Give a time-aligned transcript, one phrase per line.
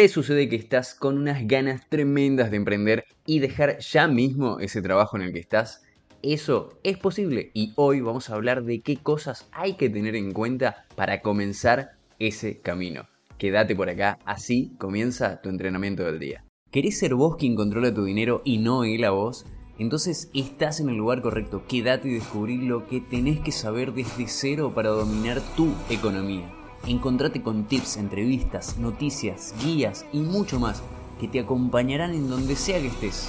[0.00, 4.80] ¿Te sucede que estás con unas ganas tremendas de emprender y dejar ya mismo ese
[4.80, 5.82] trabajo en el que estás?
[6.22, 10.32] Eso es posible y hoy vamos a hablar de qué cosas hay que tener en
[10.32, 13.10] cuenta para comenzar ese camino.
[13.36, 16.46] Quédate por acá, así comienza tu entrenamiento del día.
[16.70, 19.44] ¿Querés ser vos quien controla tu dinero y no él a vos?
[19.78, 24.28] Entonces estás en el lugar correcto, quédate y descubrí lo que tenés que saber desde
[24.28, 26.50] cero para dominar tu economía.
[26.86, 30.82] Encontrate con tips, entrevistas, noticias, guías y mucho más
[31.20, 33.28] que te acompañarán en donde sea que estés.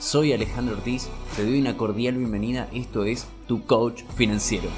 [0.00, 4.68] Soy Alejandro Ortiz, te doy una cordial bienvenida, esto es Tu Coach Financiero.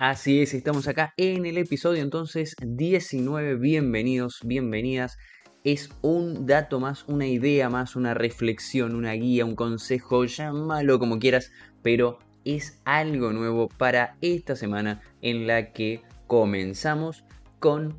[0.00, 5.16] Así es, estamos acá en el episodio entonces 19, bienvenidos, bienvenidas
[5.64, 11.18] es un dato más, una idea más, una reflexión, una guía, un consejo, llámalo como
[11.18, 17.24] quieras, pero es algo nuevo para esta semana en la que comenzamos
[17.58, 17.96] con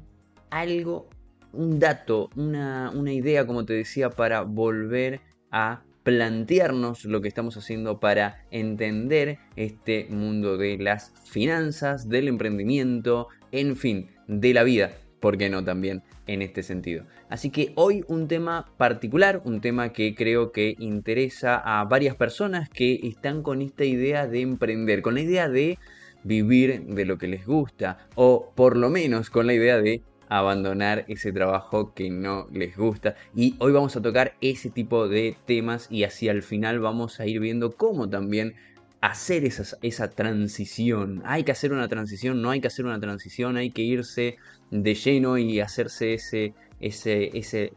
[0.49, 1.09] algo,
[1.53, 7.57] un dato, una, una idea, como te decía, para volver a plantearnos lo que estamos
[7.57, 14.91] haciendo para entender este mundo de las finanzas, del emprendimiento, en fin, de la vida.
[15.19, 17.05] ¿Por qué no también en este sentido?
[17.29, 22.69] Así que hoy un tema particular, un tema que creo que interesa a varias personas
[22.69, 25.77] que están con esta idea de emprender, con la idea de
[26.23, 31.05] vivir de lo que les gusta o por lo menos con la idea de abandonar
[31.07, 33.15] ese trabajo que no les gusta.
[33.35, 37.25] Y hoy vamos a tocar ese tipo de temas y así al final vamos a
[37.25, 38.55] ir viendo cómo también
[39.01, 41.21] hacer esa, transición.
[41.25, 44.37] Hay que hacer una transición, no hay que hacer una transición, hay que irse
[44.71, 47.73] de lleno y hacerse ese, ese, ese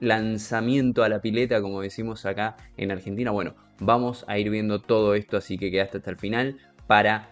[0.00, 3.30] lanzamiento a la pileta, como decimos acá en Argentina.
[3.30, 7.28] Bueno, vamos a ir viendo todo esto, así que quedaste hasta el final para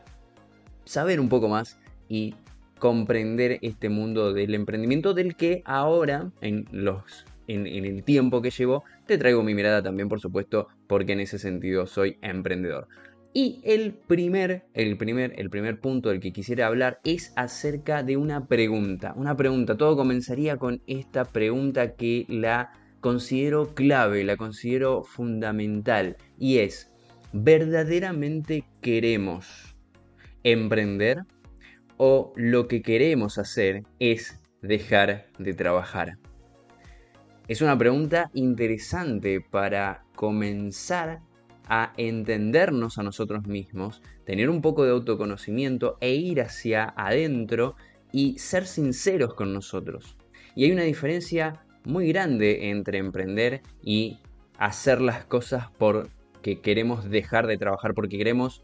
[0.85, 2.35] saber un poco más y
[2.79, 8.51] comprender este mundo del emprendimiento del que ahora en los en, en, el tiempo que
[8.51, 12.89] llevo te traigo mi mirada también por supuesto porque en ese sentido soy emprendedor
[13.37, 18.17] y el primer, el primer, el primer punto del que quisiera hablar es acerca de
[18.17, 19.13] una pregunta.
[19.17, 19.77] Una pregunta.
[19.77, 26.17] Todo comenzaría con esta pregunta que la considero clave, la considero fundamental.
[26.39, 26.93] Y es,
[27.33, 29.75] ¿verdaderamente queremos
[30.45, 31.25] emprender?
[31.97, 36.19] ¿O lo que queremos hacer es dejar de trabajar?
[37.49, 41.21] Es una pregunta interesante para comenzar
[41.69, 47.77] a entendernos a nosotros mismos, tener un poco de autoconocimiento e ir hacia adentro
[48.13, 50.17] y ser sinceros con nosotros.
[50.55, 54.19] Y hay una diferencia muy grande entre emprender y
[54.59, 58.63] hacer las cosas porque queremos dejar de trabajar, porque queremos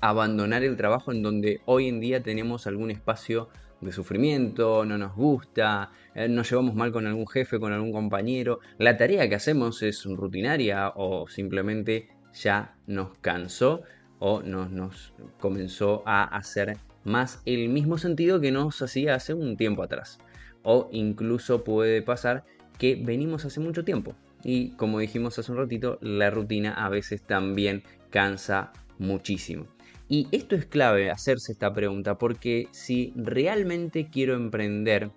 [0.00, 3.48] abandonar el trabajo en donde hoy en día tenemos algún espacio
[3.84, 8.60] de sufrimiento, no nos gusta, eh, nos llevamos mal con algún jefe, con algún compañero,
[8.78, 13.82] la tarea que hacemos es rutinaria o simplemente ya nos cansó
[14.18, 19.56] o nos, nos comenzó a hacer más el mismo sentido que nos hacía hace un
[19.56, 20.18] tiempo atrás.
[20.62, 22.44] O incluso puede pasar
[22.78, 24.14] que venimos hace mucho tiempo.
[24.42, 29.73] Y como dijimos hace un ratito, la rutina a veces también cansa muchísimo.
[30.08, 35.10] Y esto es clave hacerse esta pregunta porque si realmente quiero emprender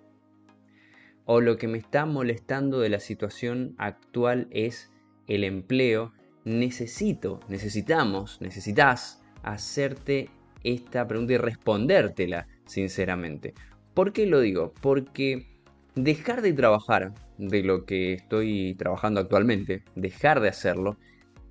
[1.26, 4.90] o lo que me está molestando de la situación actual es
[5.26, 6.12] el empleo,
[6.44, 10.30] necesito, necesitamos, necesitas hacerte
[10.64, 13.52] esta pregunta y respondértela sinceramente.
[13.92, 14.72] ¿Por qué lo digo?
[14.80, 15.46] Porque
[15.94, 20.96] dejar de trabajar de lo que estoy trabajando actualmente, dejar de hacerlo,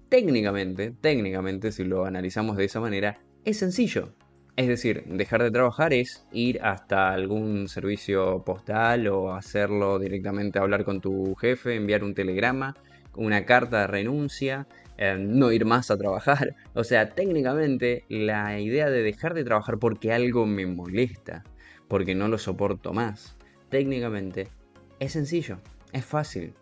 [0.09, 4.13] técnicamente, técnicamente, si lo analizamos de esa manera, es sencillo.
[4.57, 10.83] Es decir, dejar de trabajar es ir hasta algún servicio postal o hacerlo directamente, hablar
[10.83, 12.75] con tu jefe, enviar un telegrama,
[13.15, 16.55] una carta de renuncia, eh, no ir más a trabajar.
[16.73, 21.45] O sea, técnicamente la idea de dejar de trabajar porque algo me molesta,
[21.87, 23.37] porque no lo soporto más,
[23.69, 24.49] técnicamente
[24.99, 25.59] es sencillo,
[25.93, 26.53] es fácil.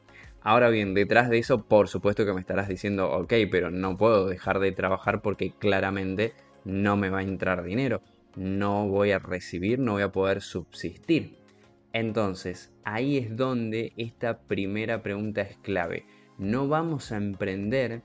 [0.41, 4.27] Ahora bien, detrás de eso, por supuesto que me estarás diciendo, ok, pero no puedo
[4.27, 6.35] dejar de trabajar porque claramente
[6.65, 8.01] no me va a entrar dinero,
[8.35, 11.37] no voy a recibir, no voy a poder subsistir.
[11.93, 16.05] Entonces, ahí es donde esta primera pregunta es clave.
[16.37, 18.01] No vamos a emprender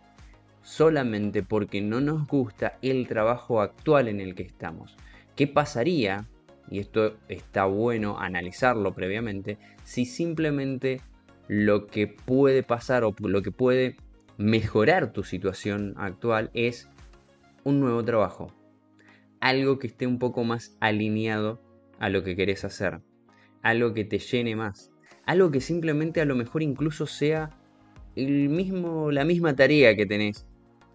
[0.63, 4.97] solamente porque no nos gusta el trabajo actual en el que estamos.
[5.35, 6.29] ¿Qué pasaría,
[6.71, 11.01] y esto está bueno analizarlo previamente, si simplemente
[11.49, 13.97] lo que puede pasar o lo que puede
[14.37, 16.89] mejorar tu situación actual es
[17.65, 18.53] un nuevo trabajo.
[19.41, 21.61] Algo que esté un poco más alineado
[21.99, 23.01] a lo que querés hacer.
[23.63, 24.91] Algo que te llene más.
[25.27, 27.51] Algo que simplemente a lo mejor incluso sea
[28.17, 30.47] el mismo, la misma tarea que tenés,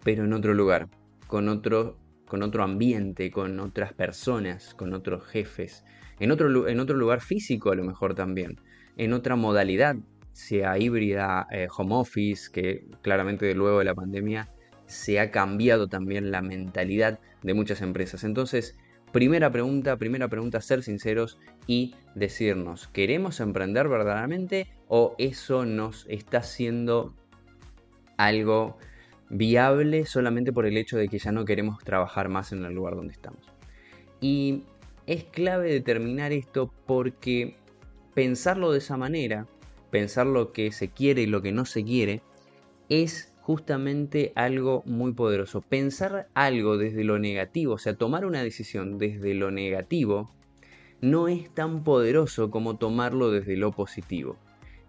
[0.04, 0.88] pero en otro lugar,
[1.26, 5.84] con otro, con otro ambiente, con otras personas, con otros jefes,
[6.20, 8.60] en otro, en otro lugar físico a lo mejor también,
[8.96, 9.96] en otra modalidad,
[10.32, 14.50] sea híbrida, eh, home office, que claramente luego de la pandemia
[14.86, 18.24] se ha cambiado también la mentalidad de muchas empresas.
[18.24, 18.78] Entonces,
[19.12, 26.38] primera pregunta, primera pregunta, ser sinceros y decirnos, ¿queremos emprender verdaderamente o eso nos está
[26.38, 27.14] haciendo
[28.16, 28.78] algo
[29.28, 32.94] viable solamente por el hecho de que ya no queremos trabajar más en el lugar
[32.94, 33.46] donde estamos?
[34.20, 34.64] Y
[35.06, 37.56] es clave determinar esto porque
[38.14, 39.46] pensarlo de esa manera,
[39.90, 42.22] pensar lo que se quiere y lo que no se quiere,
[42.88, 45.60] es justamente algo muy poderoso.
[45.60, 50.32] Pensar algo desde lo negativo, o sea, tomar una decisión desde lo negativo,
[51.00, 54.36] no es tan poderoso como tomarlo desde lo positivo.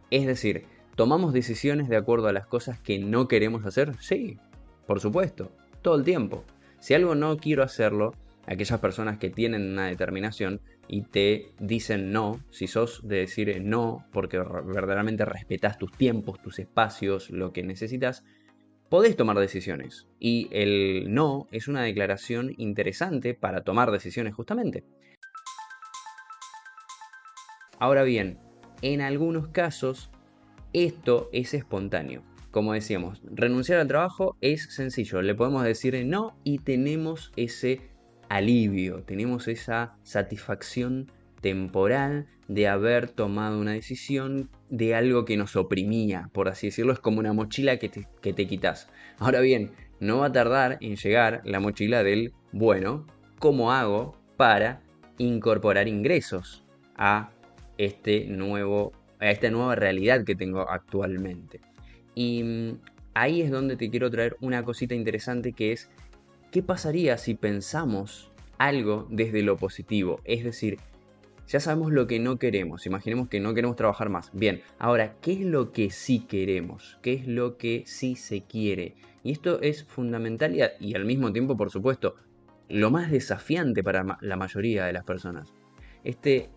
[0.10, 0.64] Es decir,
[0.96, 3.94] ¿tomamos decisiones de acuerdo a las cosas que no queremos hacer?
[4.00, 4.40] Sí,
[4.88, 5.52] por supuesto,
[5.84, 6.44] todo el tiempo.
[6.80, 8.16] Si algo no quiero hacerlo,
[8.48, 14.08] aquellas personas que tienen una determinación y te dicen no, si sos de decir no
[14.12, 18.24] porque verdaderamente respetas tus tiempos, tus espacios, lo que necesitas,
[18.90, 20.08] podés tomar decisiones.
[20.20, 24.84] Y el no es una declaración interesante para tomar decisiones justamente.
[27.80, 28.40] Ahora bien,
[28.82, 30.10] en algunos casos
[30.74, 32.24] esto es espontáneo.
[32.52, 35.22] Como decíamos, renunciar al trabajo es sencillo.
[35.22, 37.92] Le podemos decir no y tenemos ese
[38.30, 41.12] alivio, tenemos esa satisfacción
[41.48, 47.00] temporal de haber tomado una decisión de algo que nos oprimía, por así decirlo, es
[47.00, 48.90] como una mochila que te, que te quitas.
[49.18, 49.72] Ahora bien,
[50.02, 53.08] no va a tardar en llegar la mochila del, bueno,
[53.40, 54.82] ¿cómo hago para
[55.18, 56.66] incorporar ingresos
[56.98, 57.32] a,
[57.78, 58.92] este nuevo,
[59.22, 61.62] a esta nueva realidad que tengo actualmente?
[62.14, 62.80] Y mm,
[63.14, 65.90] ahí es donde te quiero traer una cosita interesante que es,
[66.52, 70.20] ¿qué pasaría si pensamos algo desde lo positivo?
[70.26, 70.78] Es decir,
[71.48, 72.86] ya sabemos lo que no queremos.
[72.86, 74.30] Imaginemos que no queremos trabajar más.
[74.34, 77.00] Bien, ahora, ¿qué es lo que sí queremos?
[77.02, 78.96] ¿Qué es lo que sí se quiere?
[79.24, 82.16] Y esto es fundamental y, al mismo tiempo, por supuesto,
[82.70, 85.54] lo más desafiante para la mayoría de las personas.
[86.04, 86.50] Este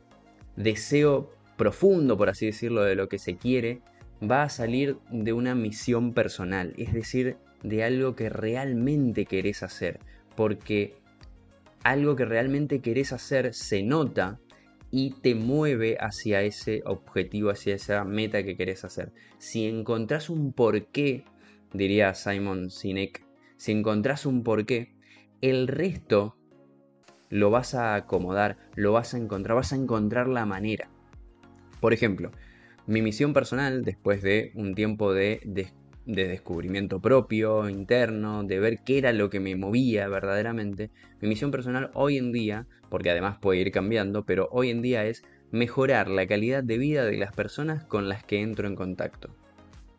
[0.57, 3.83] deseo profundo, por así decirlo, de lo que se quiere,
[4.29, 10.01] va a salir de una misión personal, es decir, de algo que realmente querés hacer,
[10.37, 10.97] porque
[11.85, 14.39] algo que realmente querés hacer se nota
[14.91, 19.13] y te mueve hacia ese objetivo, hacia esa meta que querés hacer.
[19.39, 21.25] Si encontrás un porqué,
[21.73, 23.25] diría Simon Sinek,
[23.57, 24.95] si encontrás un porqué,
[25.41, 26.37] el resto
[27.29, 30.89] lo vas a acomodar, lo vas a encontrar, vas a encontrar la manera.
[31.81, 32.33] Por ejemplo,
[32.87, 35.69] mi misión personal, después de un tiempo de, de
[36.07, 41.91] descubrimiento propio, interno, de ver qué era lo que me movía verdaderamente, mi misión personal
[41.95, 46.27] hoy en día, porque además puede ir cambiando, pero hoy en día es mejorar la
[46.27, 49.31] calidad de vida de las personas con las que entro en contacto.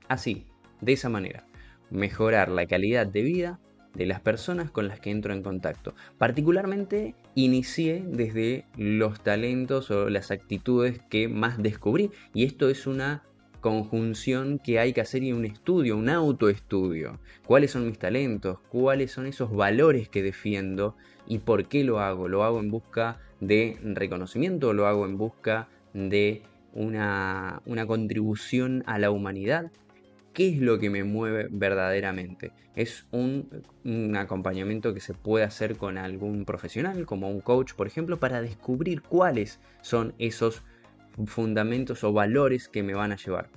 [0.07, 0.45] Así,
[0.81, 1.45] de esa manera,
[1.89, 3.59] mejorar la calidad de vida
[3.93, 5.93] de las personas con las que entro en contacto.
[6.17, 13.23] Particularmente inicié desde los talentos o las actitudes que más descubrí y esto es una
[13.61, 17.19] conjunción que hay que hacer y un estudio, un autoestudio.
[17.45, 18.59] ¿Cuáles son mis talentos?
[18.69, 20.97] ¿Cuáles son esos valores que defiendo?
[21.27, 22.27] ¿Y por qué lo hago?
[22.27, 26.41] ¿Lo hago en busca de reconocimiento o lo hago en busca de
[26.73, 29.71] una, una contribución a la humanidad?
[30.33, 32.51] ¿Qué es lo que me mueve verdaderamente?
[32.75, 37.85] Es un, un, acompañamiento que se puede hacer con algún profesional, como un coach, por
[37.85, 40.63] ejemplo, para descubrir cuáles son esos
[41.25, 43.49] fundamentos o valores que me van a llevar.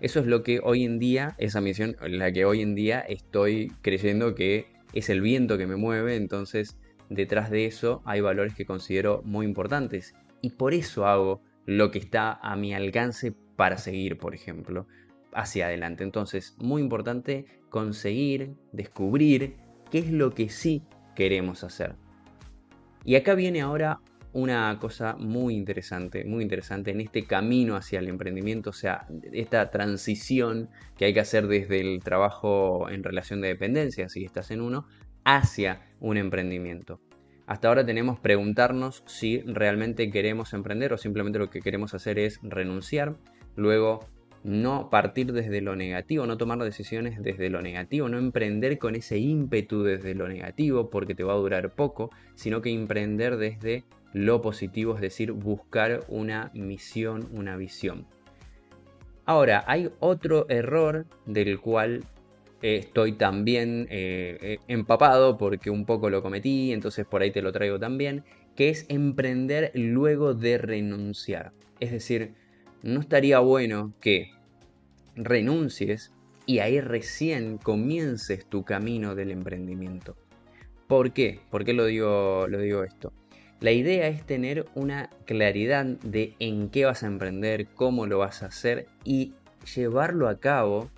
[0.00, 3.72] Eso es lo que hoy en día, esa misión, la que hoy en día estoy
[3.82, 8.66] creyendo que es el viento que me mueve, entonces detrás de eso hay valores que
[8.66, 10.14] considero muy importantes.
[10.42, 14.86] Y por eso hago lo que está a mi alcance para seguir, por ejemplo,
[15.32, 16.04] hacia adelante.
[16.04, 19.56] Entonces, muy importante conseguir, descubrir
[19.90, 20.82] qué es lo que sí
[21.14, 21.94] queremos hacer.
[23.04, 24.00] Y acá viene ahora
[24.36, 29.70] una cosa muy interesante, muy interesante en este camino hacia el emprendimiento, o sea, esta
[29.70, 34.60] transición que hay que hacer desde el trabajo en relación de dependencia, si estás en
[34.60, 34.86] uno,
[35.24, 37.00] hacia un emprendimiento.
[37.46, 42.38] Hasta ahora tenemos preguntarnos si realmente queremos emprender o simplemente lo que queremos hacer es
[42.42, 43.16] renunciar,
[43.54, 44.00] luego
[44.46, 49.18] no partir desde lo negativo, no tomar decisiones desde lo negativo, no emprender con ese
[49.18, 54.42] ímpetu desde lo negativo porque te va a durar poco, sino que emprender desde lo
[54.42, 58.06] positivo, es decir, buscar una misión, una visión.
[59.24, 62.04] Ahora, hay otro error del cual
[62.62, 67.50] estoy también eh, eh, empapado porque un poco lo cometí, entonces por ahí te lo
[67.50, 68.22] traigo también,
[68.54, 71.52] que es emprender luego de renunciar.
[71.80, 72.45] Es decir,
[72.86, 74.30] no estaría bueno que
[75.16, 76.12] renuncies
[76.46, 80.16] y ahí recién comiences tu camino del emprendimiento.
[80.86, 81.40] ¿Por qué?
[81.50, 83.12] ¿Por qué lo digo, lo digo esto?
[83.58, 88.42] La idea es tener una claridad de en qué vas a emprender, cómo lo vas
[88.42, 89.34] a hacer y
[89.74, 90.90] llevarlo a cabo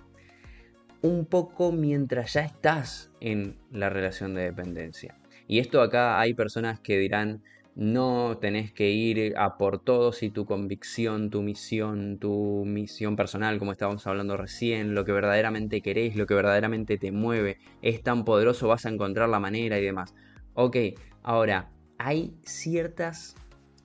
[1.01, 5.15] un poco mientras ya estás en la relación de dependencia.
[5.47, 7.41] Y esto acá hay personas que dirán,
[7.75, 13.59] no tenés que ir a por todo si tu convicción, tu misión, tu misión personal,
[13.59, 18.25] como estábamos hablando recién, lo que verdaderamente querés, lo que verdaderamente te mueve, es tan
[18.25, 20.13] poderoso, vas a encontrar la manera y demás.
[20.53, 20.77] Ok,
[21.23, 23.35] ahora, hay ciertas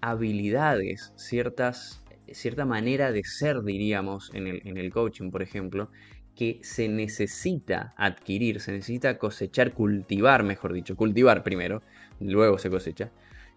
[0.01, 5.91] habilidades, ciertas, cierta manera de ser, diríamos, en el coaching, por ejemplo,
[6.35, 11.83] que se necesita adquirir, se necesita cosechar, cultivar, mejor dicho, cultivar primero,
[12.21, 13.13] luego se cosecha.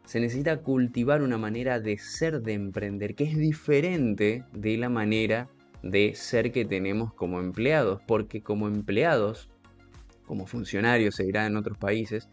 [0.07, 5.49] Se necesita cultivar una manera de ser, de emprender, que es diferente de la manera
[5.83, 9.49] de ser que tenemos como empleados, porque como empleados,
[10.25, 12.29] como funcionarios se dirá en otros países,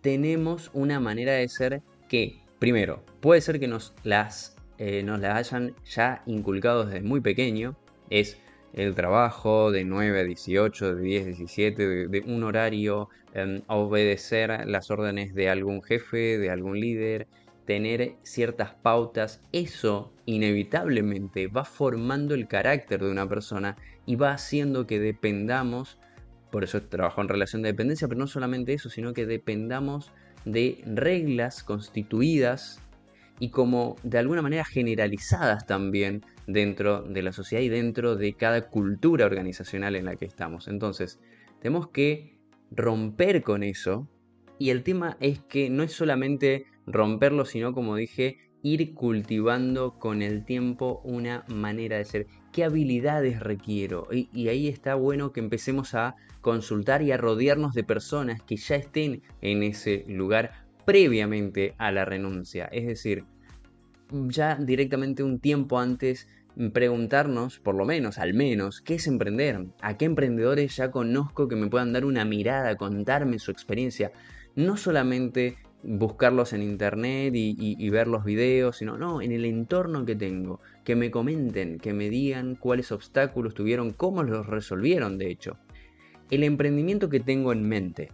[0.00, 5.76] tenemos una manera de ser que, primero, puede ser que nos las, eh, nos hayan
[5.88, 7.76] ya inculcado desde muy pequeño,
[8.10, 8.36] es
[8.72, 14.66] el trabajo de 9 a 18, de 10 a 17, de, un horario, em, obedecer
[14.66, 17.26] las órdenes de algún jefe, de algún líder,
[17.66, 24.86] tener ciertas pautas, eso inevitablemente va formando el carácter de una persona y va haciendo
[24.86, 25.98] que dependamos,
[26.50, 30.12] por eso trabajo en relación de dependencia, pero no solamente eso, sino que dependamos
[30.44, 32.80] de reglas constituidas
[33.40, 38.68] y como de alguna manera generalizadas también dentro de la sociedad y dentro de cada
[38.68, 40.68] cultura organizacional en la que estamos.
[40.68, 41.18] Entonces,
[41.60, 42.38] tenemos que
[42.70, 44.06] romper con eso
[44.58, 50.20] y el tema es que no es solamente romperlo, sino como dije, ir cultivando con
[50.20, 52.26] el tiempo una manera de ser.
[52.52, 54.08] ¿Qué habilidades requiero?
[54.12, 58.56] Y, y, ahí está bueno que empecemos a consultar y a rodearnos de personas que
[58.56, 62.64] ya estén en ese lugar previamente a la renuncia.
[62.64, 63.22] Es decir,
[64.10, 66.26] ya directamente un tiempo antes
[66.72, 69.66] preguntarnos, por lo menos, al menos, ¿qué es emprender?
[69.82, 74.10] ¿A qué emprendedores ya conozco que me puedan dar una mirada, contarme su experiencia?
[74.56, 80.16] No solamente buscarlos en internet y, ver los videos, sino no, en el entorno que
[80.16, 85.56] tengo, que me comenten, que me digan cuáles obstáculos tuvieron, cómo los resolvieron, de hecho.
[86.32, 88.10] El emprendimiento que tengo en mente,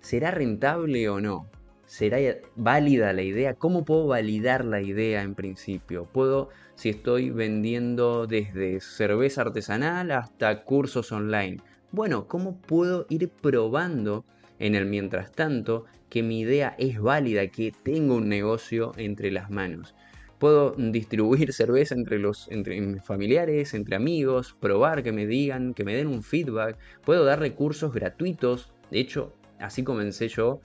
[0.00, 1.48] ¿será rentable o no?
[1.86, 2.18] ¿Será
[2.56, 3.54] válida la idea?
[3.54, 6.04] ¿Cómo puedo validar la idea en principio?
[6.04, 11.58] ¿Puedo si estoy vendiendo desde cerveza artesanal hasta cursos online.
[11.92, 14.24] Bueno, ¿cómo puedo ir probando
[14.58, 19.50] en el mientras tanto que mi idea es válida, que tengo un negocio entre las
[19.50, 19.94] manos?
[20.38, 25.84] Puedo distribuir cerveza entre los entre mis familiares, entre amigos, probar que me digan, que
[25.84, 26.76] me den un feedback.
[27.04, 28.72] Puedo dar recursos gratuitos.
[28.90, 30.60] De hecho, así comencé yo.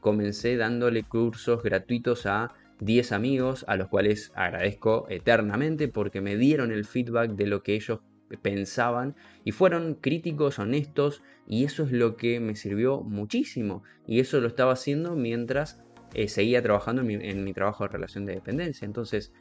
[0.00, 6.72] Comencé dándole cursos gratuitos a 10 amigos a los cuales agradezco eternamente porque me dieron
[6.72, 8.00] el feedback de lo que ellos
[8.42, 14.40] pensaban y fueron críticos, honestos y eso es lo que me sirvió muchísimo y eso
[14.40, 15.82] lo estaba haciendo mientras
[16.14, 18.86] eh, seguía trabajando en mi trabajo de relación de dependencia.
[18.86, 19.32] Entonces,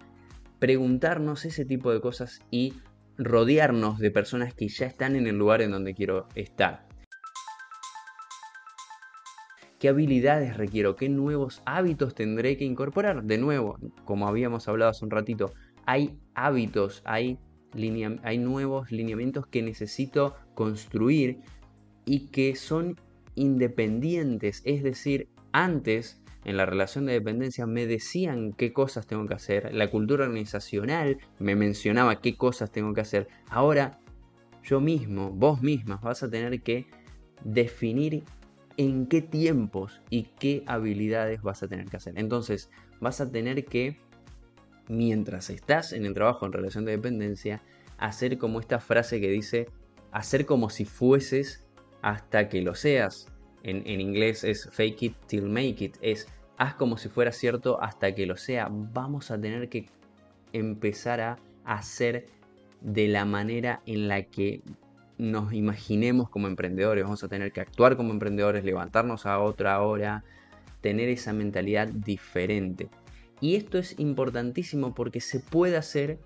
[0.59, 2.73] preguntarnos ese tipo de cosas y
[3.17, 6.88] rodearnos de personas que ya están en el lugar en donde quiero estar
[9.79, 13.23] qué habilidades requiero, qué nuevos hábitos tendré que incorporar.
[13.23, 15.53] De nuevo, como habíamos hablado hace un ratito,
[15.85, 17.39] hay hábitos, hay,
[18.23, 21.39] hay nuevos lineamientos que necesito construir
[22.05, 22.97] y que son
[23.35, 24.61] independientes.
[24.65, 29.73] Es decir, antes en la relación de dependencia me decían qué cosas tengo que hacer,
[29.73, 33.27] la cultura organizacional me mencionaba qué cosas tengo que hacer.
[33.49, 33.99] Ahora
[34.63, 36.87] yo mismo, vos mismas, vas a tener que
[37.43, 38.23] definir
[38.79, 42.17] en qué tiempos y qué habilidades vas a tener que hacer.
[42.17, 42.69] Entonces,
[43.01, 43.99] vas a tener que,
[44.87, 47.61] mientras estás en el trabajo en relación de dependencia,
[47.97, 49.67] hacer como esta frase que dice,
[50.13, 51.65] hacer como si fueses
[52.01, 53.27] hasta que lo seas.
[53.63, 58.15] En, inglés es fake it till make it, es haz como si fuera cierto hasta
[58.15, 58.69] que lo sea.
[58.71, 59.89] Vamos a tener que
[60.53, 62.27] empezar a hacer
[62.79, 64.61] de la manera en la que
[65.19, 67.03] nos imaginemos como emprendedores.
[67.03, 70.23] Vamos a tener que actuar como emprendedores, levantarnos a otra hora,
[70.81, 72.89] tener esa mentalidad diferente.
[73.41, 76.19] Y esto es importantísimo porque se puede hacer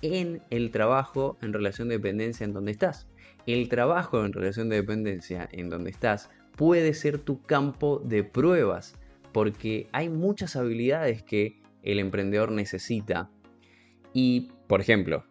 [0.00, 3.08] en el trabajo en relación de dependencia en donde estás.
[3.46, 8.94] El trabajo en relación de dependencia en donde estás puede ser tu campo de pruebas
[9.32, 13.28] porque hay muchas habilidades que el emprendedor necesita
[14.18, 15.26] y, por ejemplo,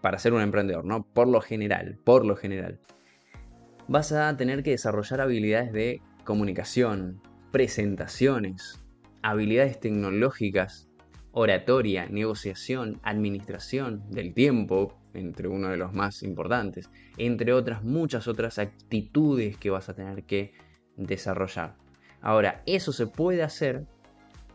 [0.00, 1.06] para ser un emprendedor, ¿no?
[1.12, 2.80] Por lo general, por lo general,
[3.86, 7.20] vas a tener que desarrollar habilidades de comunicación,
[7.52, 8.82] presentaciones,
[9.20, 10.88] habilidades tecnológicas,
[11.32, 16.88] oratoria, negociación, administración del tiempo, entre uno de los más importantes,
[17.18, 20.54] entre otras muchas otras actitudes que vas a tener que
[20.96, 21.76] desarrollar.
[22.22, 23.84] Ahora, eso se puede hacer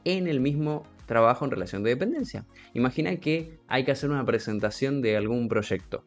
[0.06, 2.46] en el mismo trabajo en relación de dependencia.
[2.74, 6.06] Imagina que hay que hacer una presentación de algún proyecto.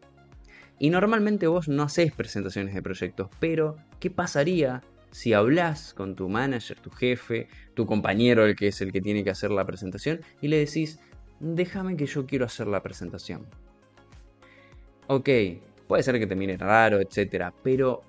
[0.79, 4.81] Y normalmente vos no haces presentaciones de proyectos, pero ¿qué pasaría
[5.11, 9.23] si hablas con tu manager, tu jefe, tu compañero, el que es el que tiene
[9.25, 10.99] que hacer la presentación, y le decís,
[11.41, 13.45] déjame que yo quiero hacer la presentación?
[15.09, 15.29] Ok,
[15.87, 18.03] puede ser que te mire raro, etcétera, pero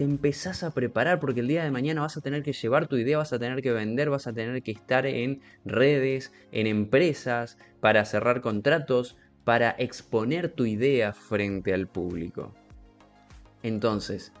[0.00, 2.96] te empezás a preparar porque el día de mañana vas a tener que llevar tu
[2.96, 7.58] idea, vas a tener que vender, vas a tener que estar en redes, en empresas,
[7.80, 12.54] para cerrar contratos, para exponer tu idea frente al público.
[13.62, 14.32] Entonces,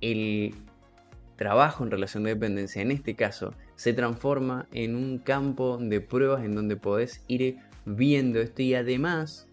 [0.00, 0.52] el
[1.36, 6.42] trabajo en relación de dependencia, en este caso, se transforma en un campo de pruebas
[6.42, 9.46] en donde podés ir viendo esto y además,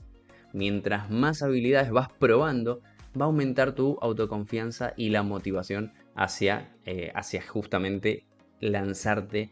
[0.53, 2.81] mientras más habilidades vas probando,
[3.19, 8.25] va a aumentar tu autoconfianza y la motivación hacia, eh, hacia justamente
[8.59, 9.51] lanzarte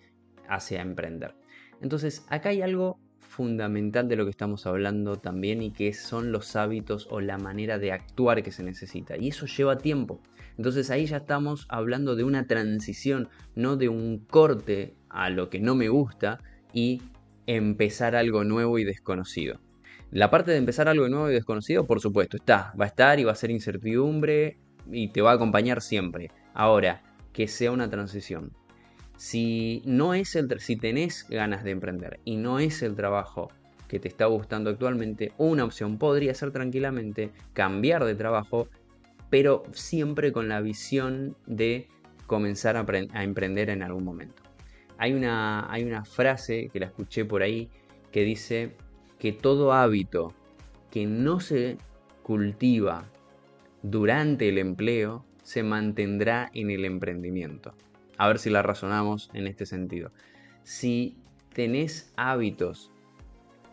[0.49, 1.35] hacia emprender.
[1.81, 6.55] Entonces, acá hay algo fundamental de lo que estamos hablando también y que son los
[6.55, 9.17] hábitos o la manera de actuar que se necesita.
[9.17, 10.21] Y eso lleva tiempo.
[10.57, 15.59] Entonces ahí ya estamos hablando de una transición, no de un corte a lo que
[15.59, 16.39] no me gusta
[16.73, 17.01] y
[17.45, 19.59] empezar algo nuevo y desconocido.
[20.11, 22.73] La parte de empezar algo nuevo y desconocido, por supuesto, está.
[22.79, 24.57] Va a estar y va a ser incertidumbre
[24.89, 26.31] y te va a acompañar siempre.
[26.53, 28.53] Ahora, que sea una transición.
[29.17, 33.49] Si no es el si tenés ganas de emprender y no es el trabajo
[33.87, 38.69] que te está gustando actualmente, una opción podría ser tranquilamente cambiar de trabajo,
[39.29, 41.87] pero siempre con la visión de
[42.27, 44.43] comenzar a, emprender en algún momento.
[44.97, 47.69] Hay una, hay una frase que la escuché por ahí
[48.11, 48.75] que dice,
[49.19, 50.33] que todo hábito
[50.91, 51.77] que no se
[52.23, 53.05] cultiva
[53.83, 57.73] durante el empleo se mantendrá en el emprendimiento.
[58.17, 60.11] A ver si la razonamos en este sentido.
[60.63, 61.15] Si
[61.53, 62.91] tenés hábitos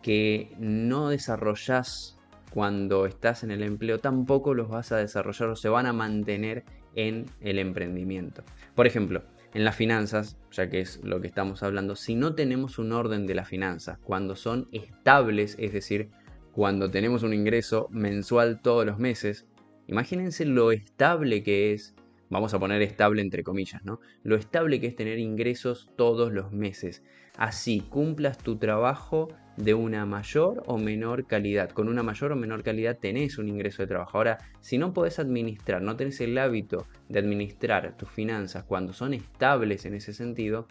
[0.01, 2.17] que no desarrollás
[2.51, 6.63] cuando estás en el empleo, tampoco los vas a desarrollar o se van a mantener
[6.95, 8.43] en el emprendimiento.
[8.75, 9.23] Por ejemplo,
[9.55, 13.25] en las finanzas, ya que es lo que estamos hablando, si no tenemos un orden
[13.25, 16.09] de las finanzas, cuando son estables, es decir,
[16.51, 19.47] cuando tenemos un ingreso mensual todos los meses,
[19.87, 21.95] imagínense lo estable que es,
[22.29, 24.01] vamos a poner estable entre comillas, ¿no?
[24.23, 27.01] Lo estable que es tener ingresos todos los meses.
[27.37, 31.69] Así cumplas tu trabajo de una mayor o menor calidad.
[31.69, 34.17] Con una mayor o menor calidad tenés un ingreso de trabajo.
[34.17, 39.13] Ahora, si no podés administrar, no tenés el hábito de administrar tus finanzas cuando son
[39.13, 40.67] estables en ese sentido,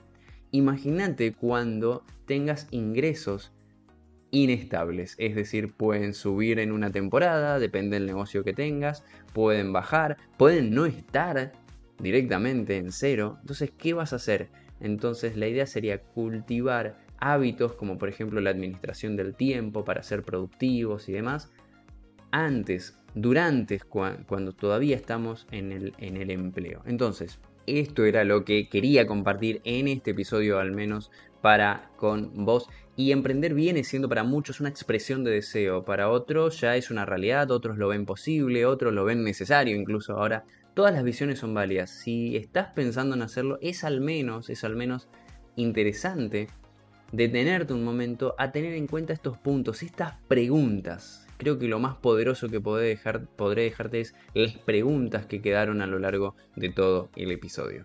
[0.50, 3.52] imagínate cuando tengas ingresos
[4.30, 10.16] inestables, es decir, pueden subir en una temporada, depende del negocio que tengas, pueden bajar,
[10.36, 11.52] pueden no estar
[11.98, 13.38] directamente en cero.
[13.40, 14.48] Entonces, ¿qué vas a hacer?
[14.80, 20.22] Entonces, la idea sería cultivar hábitos como por ejemplo la administración del tiempo para ser
[20.22, 21.50] productivos y demás,
[22.30, 26.82] antes, durante, cuando todavía estamos en el, en el empleo.
[26.84, 31.10] Entonces, esto era lo que quería compartir en este episodio al menos
[31.40, 32.68] para con vos.
[32.96, 37.06] Y emprender viene siendo para muchos una expresión de deseo, para otros ya es una
[37.06, 41.54] realidad, otros lo ven posible, otros lo ven necesario, incluso ahora todas las visiones son
[41.54, 41.90] válidas.
[41.90, 45.08] Si estás pensando en hacerlo, es al menos, es al menos
[45.56, 46.48] interesante
[47.16, 51.26] detenerte un momento a tener en cuenta estos puntos, estas preguntas.
[51.36, 55.80] Creo que lo más poderoso que podré, dejar, podré dejarte es las preguntas que quedaron
[55.80, 57.84] a lo largo de todo el episodio.